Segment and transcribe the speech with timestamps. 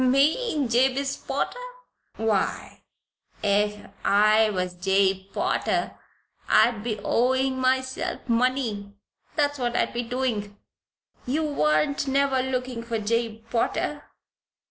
[0.03, 1.59] "Me Jabez Potter?
[2.17, 2.81] Why,
[3.43, 5.95] ef I was Jabe Potter
[6.49, 8.95] I'd be owing myself money,
[9.35, 10.57] that's what I'd be doin'.
[11.27, 14.03] You warn't never lookin' for Jabe Potter?"